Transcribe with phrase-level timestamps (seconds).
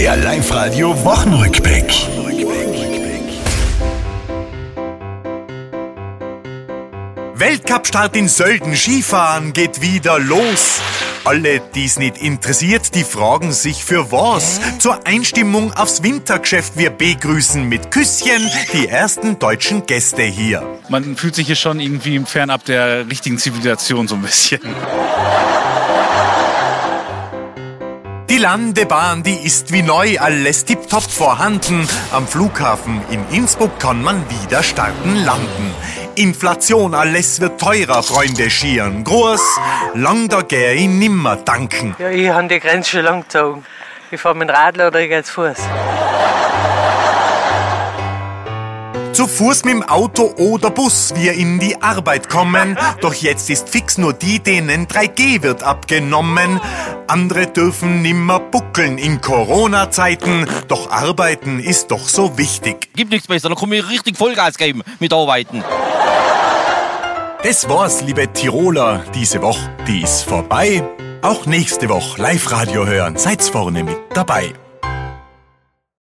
[0.00, 1.84] Der Live-Radio Wochenrückblick.
[7.34, 10.80] Weltcup-Start in Sölden, Skifahren geht wieder los.
[11.24, 14.58] Alle, die es nicht interessiert, die fragen sich für was.
[14.78, 20.62] Zur Einstimmung aufs Wintergeschäft wir begrüßen mit Küsschen die ersten deutschen Gäste hier.
[20.88, 24.60] Man fühlt sich hier schon irgendwie fernab der richtigen Zivilisation so ein bisschen.
[28.30, 31.88] Die Landebahn, die ist wie neu, alles tiptop vorhanden.
[32.12, 35.74] Am Flughafen in Innsbruck kann man wieder starten landen.
[36.14, 39.02] Inflation, alles wird teurer, Freunde schieren.
[39.02, 39.42] Groß,
[39.94, 41.96] lang da geh ich nimmer danken.
[41.98, 43.66] Ja, ich habe die Grenze schon lang gezogen.
[44.12, 45.58] Ich fahre mit dem Radl oder ich gehe zu Fuß.
[49.20, 52.78] Zu Fuß mit dem Auto oder Bus wir in die Arbeit kommen.
[53.02, 56.58] Doch jetzt ist fix nur die, denen 3G wird abgenommen.
[57.06, 60.46] Andere dürfen nimmer buckeln in Corona-Zeiten.
[60.68, 62.88] Doch arbeiten ist doch so wichtig.
[62.96, 65.62] Gibt nichts besser, da kann ich richtig Vollgas geben mit Arbeiten.
[67.42, 69.04] Das war's, liebe Tiroler.
[69.14, 70.82] Diese Woche, die ist vorbei.
[71.20, 73.18] Auch nächste Woche Live-Radio hören.
[73.18, 74.54] Seid's vorne mit dabei.